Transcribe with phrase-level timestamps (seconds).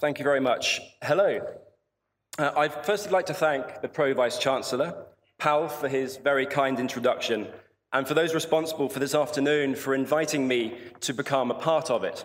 [0.00, 0.80] Thank you very much.
[1.02, 1.40] Hello.
[2.38, 4.94] Uh, I'd like to thank the Pro Vice Chancellor,
[5.36, 7.48] Pal, for his very kind introduction,
[7.92, 12.02] and for those responsible for this afternoon for inviting me to become a part of
[12.02, 12.24] it.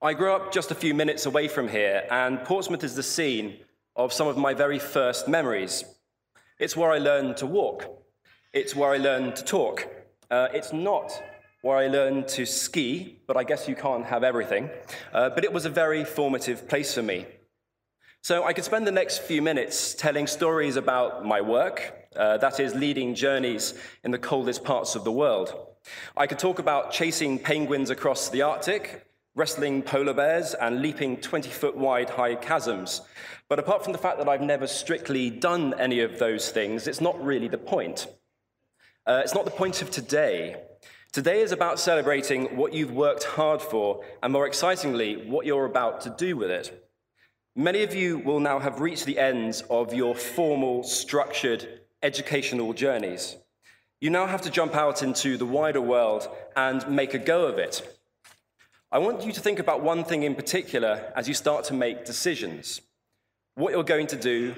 [0.00, 3.58] I grew up just a few minutes away from here, and Portsmouth is the scene
[3.94, 5.84] of some of my very first memories.
[6.58, 7.84] It's where I learned to walk,
[8.54, 9.86] it's where I learned to talk.
[10.30, 11.22] Uh, it's not
[11.62, 14.68] where I learned to ski, but I guess you can't have everything.
[15.12, 17.24] Uh, but it was a very formative place for me.
[18.20, 22.58] So I could spend the next few minutes telling stories about my work, uh, that
[22.58, 25.54] is, leading journeys in the coldest parts of the world.
[26.16, 31.48] I could talk about chasing penguins across the Arctic, wrestling polar bears, and leaping 20
[31.48, 33.02] foot wide high chasms.
[33.48, 37.00] But apart from the fact that I've never strictly done any of those things, it's
[37.00, 38.08] not really the point.
[39.06, 40.56] Uh, it's not the point of today.
[41.12, 46.00] Today is about celebrating what you've worked hard for, and more excitingly, what you're about
[46.00, 46.88] to do with it.
[47.54, 53.36] Many of you will now have reached the ends of your formal, structured educational journeys.
[54.00, 57.58] You now have to jump out into the wider world and make a go of
[57.58, 57.86] it.
[58.90, 62.06] I want you to think about one thing in particular as you start to make
[62.06, 62.80] decisions
[63.54, 64.54] what you're going to do,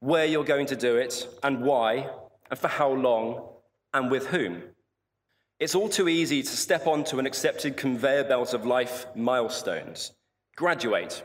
[0.00, 2.10] where you're going to do it, and why,
[2.50, 3.50] and for how long,
[3.94, 4.64] and with whom.
[5.62, 10.10] It's all too easy to step onto an accepted conveyor belt of life milestones.
[10.56, 11.22] Graduate,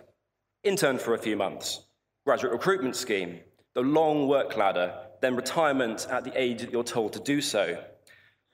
[0.63, 1.88] intern for a few months,
[2.23, 3.39] graduate recruitment scheme,
[3.73, 7.83] the long work ladder, then retirement at the age that you're told to do so.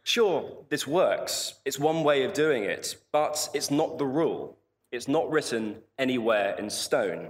[0.03, 1.55] Sure, this works.
[1.65, 4.57] It's one way of doing it, but it's not the rule.
[4.93, 7.29] It's not written anywhere in stone.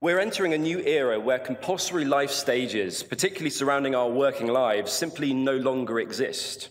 [0.00, 5.32] We're entering a new era where compulsory life stages, particularly surrounding our working lives, simply
[5.32, 6.70] no longer exist.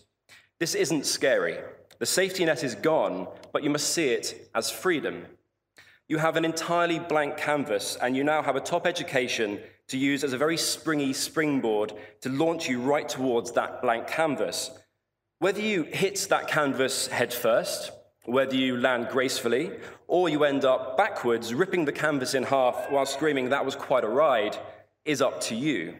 [0.60, 1.56] This isn't scary.
[2.00, 5.24] The safety net is gone, but you must see it as freedom.
[6.06, 10.22] You have an entirely blank canvas, and you now have a top education to use
[10.22, 14.70] as a very springy springboard to launch you right towards that blank canvas.
[15.38, 17.90] Whether you hit that canvas head first,
[18.26, 19.70] whether you land gracefully,
[20.08, 24.04] or you end up backwards, ripping the canvas in half while screaming, that was quite
[24.04, 24.58] a ride,
[25.06, 25.96] is up to you.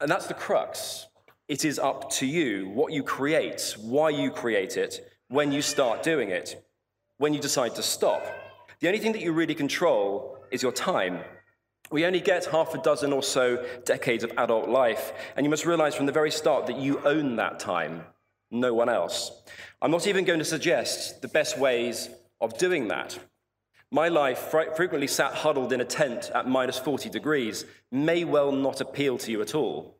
[0.00, 1.06] And that's the crux.
[1.50, 6.04] It is up to you what you create, why you create it, when you start
[6.04, 6.64] doing it,
[7.18, 8.24] when you decide to stop.
[8.78, 11.18] The only thing that you really control is your time.
[11.90, 15.66] We only get half a dozen or so decades of adult life, and you must
[15.66, 18.04] realize from the very start that you own that time,
[18.52, 19.32] no one else.
[19.82, 22.10] I'm not even going to suggest the best ways
[22.40, 23.18] of doing that.
[23.90, 24.38] My life,
[24.76, 29.32] frequently sat huddled in a tent at minus 40 degrees, may well not appeal to
[29.32, 29.99] you at all.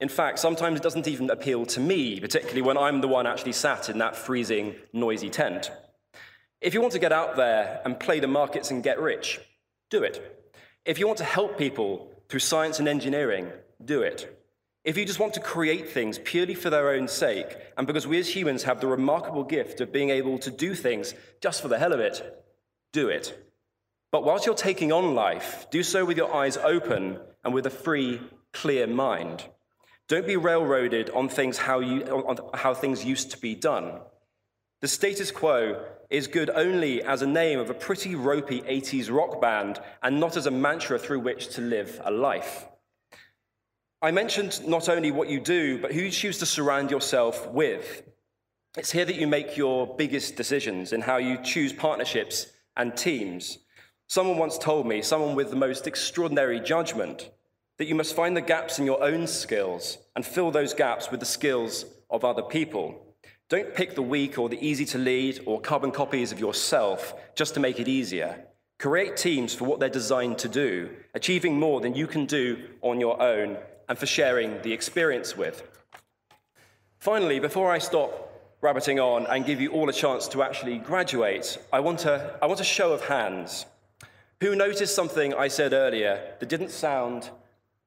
[0.00, 3.52] In fact, sometimes it doesn't even appeal to me, particularly when I'm the one actually
[3.52, 5.70] sat in that freezing, noisy tent.
[6.60, 9.40] If you want to get out there and play the markets and get rich,
[9.90, 10.50] do it.
[10.84, 13.50] If you want to help people through science and engineering,
[13.84, 14.40] do it.
[14.84, 18.18] If you just want to create things purely for their own sake, and because we
[18.18, 21.78] as humans have the remarkable gift of being able to do things just for the
[21.78, 22.44] hell of it,
[22.92, 23.52] do it.
[24.12, 27.70] But whilst you're taking on life, do so with your eyes open and with a
[27.70, 28.20] free,
[28.52, 29.44] clear mind.
[30.08, 34.00] Don't be railroaded on things how, you, on how things used to be done.
[34.82, 39.40] The status quo is good only as a name of a pretty ropey 80s rock
[39.40, 42.66] band and not as a mantra through which to live a life.
[44.02, 48.02] I mentioned not only what you do, but who you choose to surround yourself with.
[48.76, 53.58] It's here that you make your biggest decisions in how you choose partnerships and teams.
[54.08, 57.30] Someone once told me, someone with the most extraordinary judgment,
[57.78, 61.20] that you must find the gaps in your own skills and fill those gaps with
[61.20, 63.00] the skills of other people.
[63.48, 67.54] Don't pick the weak or the easy to lead or carbon copies of yourself just
[67.54, 68.46] to make it easier.
[68.78, 73.00] Create teams for what they're designed to do, achieving more than you can do on
[73.00, 73.56] your own,
[73.88, 75.62] and for sharing the experience with.
[76.98, 81.58] Finally, before I stop rabbiting on and give you all a chance to actually graduate,
[81.72, 83.66] I want a, I want a show of hands.
[84.40, 87.30] Who noticed something I said earlier that didn't sound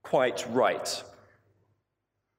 [0.09, 1.04] quite right.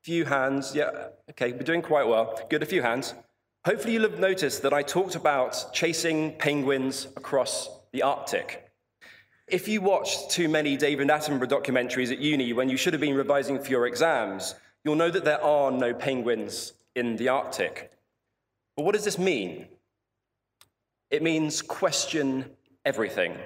[0.02, 2.40] Few hands, yeah, okay, we're doing quite well.
[2.48, 3.12] Good, a few hands.
[3.66, 8.70] Hopefully, you'll have noticed that I talked about chasing penguins across the Arctic.
[9.46, 13.14] If you watched too many David Attenborough documentaries at uni when you should have been
[13.14, 17.92] revising for your exams, you'll know that there are no penguins in the Arctic.
[18.76, 19.68] But what does this mean?
[21.10, 22.46] It means question
[22.86, 23.36] everything,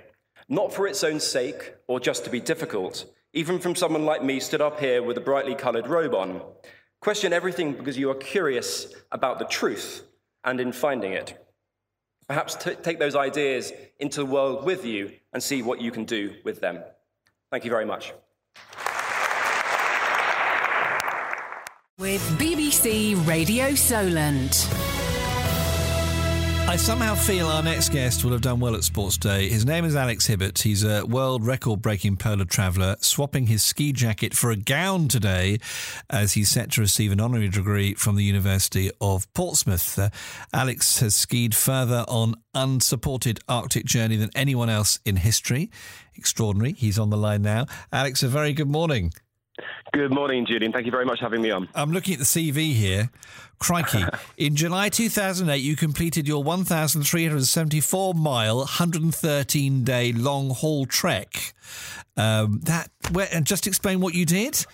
[0.48, 4.40] not for its own sake or just to be difficult, even from someone like me
[4.40, 6.43] stood up here with a brightly coloured robe on.
[7.00, 10.02] Question everything because you are curious about the truth
[10.44, 11.38] and in finding it.
[12.29, 16.05] Perhaps t- take those ideas into the world with you and see what you can
[16.05, 16.82] do with them.
[17.50, 18.12] Thank you very much.
[21.99, 24.92] With BBC Radio Solent.
[26.72, 29.46] I somehow feel our next guest will have done well at Sports Day.
[29.50, 30.58] His name is Alex Hibbert.
[30.62, 35.58] He's a world record breaking polar traveller, swapping his ski jacket for a gown today
[36.08, 39.98] as he's set to receive an honorary degree from the University of Portsmouth.
[39.98, 40.08] Uh,
[40.54, 45.70] Alex has skied further on unsupported Arctic journey than anyone else in history.
[46.14, 46.72] Extraordinary.
[46.72, 47.66] He's on the line now.
[47.92, 49.12] Alex, a very good morning.
[49.93, 50.72] Good morning, Julian.
[50.72, 51.69] Thank you very much for having me on.
[51.75, 53.10] I'm looking at the CV here.
[53.58, 54.04] Crikey.
[54.38, 61.52] In July 2008, you completed your 1,374 mile, 113 day long haul trek.
[62.16, 64.64] Um, that where, And just explain what you did.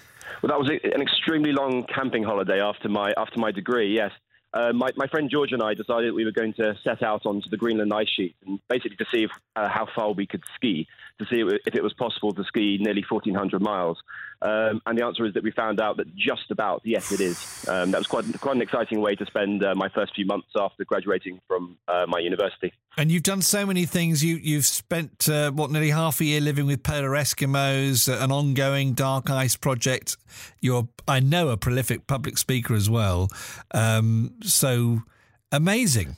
[0.43, 3.95] Well, that was an extremely long camping holiday after my after my degree.
[3.95, 4.13] Yes,
[4.55, 7.51] uh, my, my friend George and I decided we were going to set out onto
[7.51, 10.87] the Greenland ice sheet and basically to see if, uh, how far we could ski,
[11.19, 13.99] to see if it was possible to ski nearly 1,400 miles.
[14.41, 17.67] Um, and the answer is that we found out that just about, yes, it is.
[17.69, 20.49] Um, that was quite, quite an exciting way to spend uh, my first few months
[20.57, 22.73] after graduating from uh, my university.
[22.97, 24.23] And you've done so many things.
[24.23, 28.31] You, you've spent, uh, what, nearly half a year living with polar Eskimos, uh, an
[28.31, 30.17] ongoing dark ice project.
[30.61, 33.31] You're, I know, a prolific public speaker as well.
[33.73, 35.03] Um, so
[35.51, 36.17] amazing.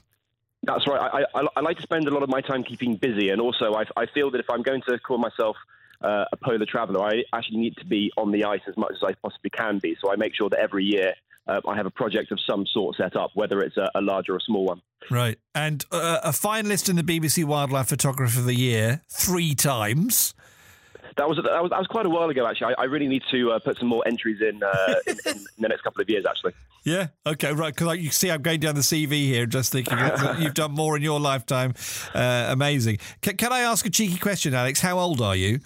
[0.63, 1.01] That's right.
[1.01, 3.73] I, I, I, like to spend a lot of my time keeping busy, and also
[3.73, 5.57] I, I feel that if I'm going to call myself
[6.03, 9.03] uh, a polar traveller, I actually need to be on the ice as much as
[9.03, 9.97] I possibly can be.
[10.01, 11.15] So I make sure that every year
[11.47, 14.29] uh, I have a project of some sort set up, whether it's a, a large
[14.29, 14.83] or a small one.
[15.11, 20.35] Right, and uh, a finalist in the BBC Wildlife Photographer of the Year three times.
[21.17, 22.47] That was, that was that was quite a while ago.
[22.47, 25.45] Actually, I, I really need to uh, put some more entries in, uh, in, in,
[25.59, 26.25] the next couple of years.
[26.29, 26.53] Actually.
[26.83, 27.09] Yeah.
[27.27, 27.53] Okay.
[27.53, 27.75] Right.
[27.75, 29.99] Because like, you see, I'm going down the CV here, just thinking
[30.39, 31.75] you've done more in your lifetime.
[32.15, 32.97] Uh, amazing.
[33.21, 34.81] Can, can I ask a cheeky question, Alex?
[34.81, 35.61] How old are you?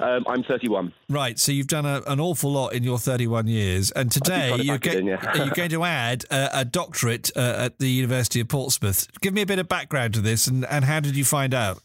[0.00, 0.94] Um, I'm 31.
[1.10, 4.76] Right, so you've done a, an awful lot in your 31 years, and today you're,
[4.76, 5.36] in, yeah.
[5.36, 9.08] you're, going to add a, a doctorate uh, at the University of Portsmouth.
[9.20, 11.82] Give me a bit of background to this, and, and how did you find out?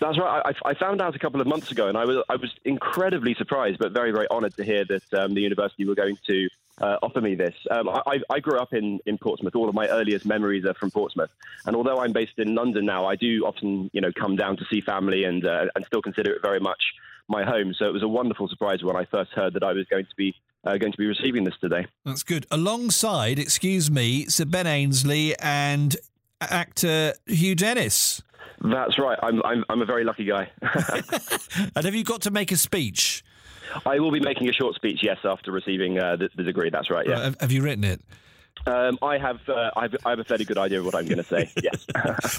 [0.00, 0.42] That's right.
[0.46, 3.34] I, I, found out a couple of months ago, and I was I was incredibly
[3.34, 6.48] surprised, but very very honoured to hear that um, the university were going to
[6.80, 7.54] uh, offer me this.
[7.70, 9.56] Um, I, I, grew up in, in Portsmouth.
[9.56, 11.30] All of my earliest memories are from Portsmouth,
[11.66, 14.64] and although I'm based in London now, I do often you know come down to
[14.70, 16.80] see family and uh, and still consider it very much
[17.28, 17.74] my home.
[17.78, 20.16] So it was a wonderful surprise when I first heard that I was going to
[20.16, 20.34] be
[20.64, 21.86] uh, going to be receiving this today.
[22.04, 22.46] That's good.
[22.50, 25.96] Alongside, excuse me, Sir Ben Ainslie and
[26.40, 28.22] actor Hugh Dennis.
[28.60, 29.18] That's right.
[29.22, 30.50] I'm I'm, I'm a very lucky guy.
[30.62, 33.24] and have you got to make a speech?
[33.84, 36.70] I will be making a short speech, yes, after receiving uh, the, the, degree.
[36.70, 37.06] That's right.
[37.06, 37.32] Yeah.
[37.38, 38.00] have you written it?
[38.68, 41.06] Um, I have uh, I have I have a fairly good idea of what I'm
[41.06, 41.50] going to say.
[41.62, 41.86] Yes.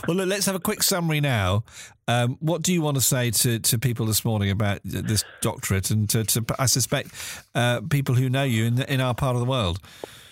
[0.07, 1.63] well, look, let's have a quick summary now.
[2.07, 5.91] Um, what do you want to say to, to people this morning about this doctorate
[5.91, 7.11] and to, to I suspect
[7.53, 9.79] uh, people who know you in in our part of the world?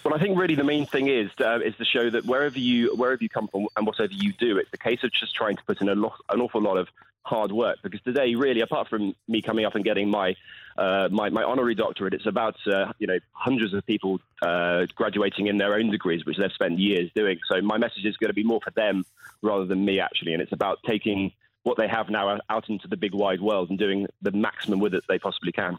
[0.06, 2.96] Well, I think really the main thing is uh, is to show that wherever you
[2.96, 5.64] wherever you come from and whatever you do, it's a case of just trying to
[5.66, 6.88] put in a lot, an awful lot of
[7.28, 7.78] hard work.
[7.84, 10.36] Because today, really, apart from me coming up and getting my
[10.78, 15.48] uh, my, my honorary doctorate, it's about uh, you know hundreds of people uh, graduating
[15.48, 17.38] in their own degrees, which they've spent years doing.
[17.48, 19.06] So my message is going to be more for them
[19.42, 21.32] rather than me, actually, and it's about taking
[21.64, 24.94] what they have now out into the big wide world and doing the maximum with
[24.94, 25.78] it they possibly can.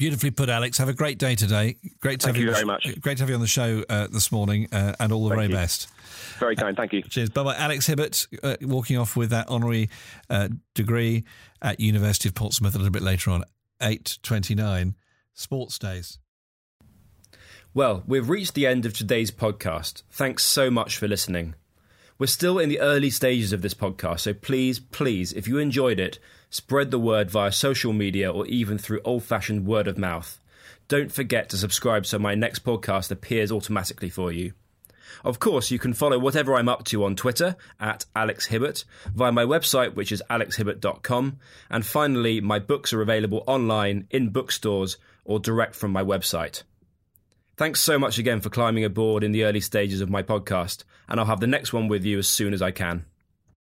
[0.00, 0.78] Beautifully put, Alex.
[0.78, 1.76] Have a great day today.
[2.00, 2.88] Great to thank have you, you very much.
[3.02, 5.40] Great to have you on the show uh, this morning, uh, and all the thank
[5.40, 5.54] very you.
[5.54, 5.88] best.
[6.38, 6.74] Very kind.
[6.74, 7.02] Thank you.
[7.02, 7.28] Cheers.
[7.28, 7.54] Bye bye.
[7.54, 9.90] Alex Hibbert uh, walking off with that honorary
[10.30, 11.24] uh, degree
[11.60, 13.44] at University of Portsmouth a little bit later on.
[13.82, 14.94] Eight twenty nine.
[15.34, 16.18] Sports days.
[17.74, 20.02] Well, we've reached the end of today's podcast.
[20.10, 21.56] Thanks so much for listening.
[22.18, 26.00] We're still in the early stages of this podcast, so please, please, if you enjoyed
[26.00, 26.18] it,
[26.50, 30.38] spread the word via social media or even through old fashioned word of mouth.
[30.88, 34.52] Don't forget to subscribe so my next podcast appears automatically for you.
[35.24, 39.32] Of course, you can follow whatever I'm up to on Twitter at Alex Hibbert, via
[39.32, 41.38] my website, which is alexhibbert.com,
[41.68, 46.62] and finally, my books are available online in bookstores or direct from my website.
[47.56, 51.20] Thanks so much again for climbing aboard in the early stages of my podcast, and
[51.20, 53.04] I'll have the next one with you as soon as I can.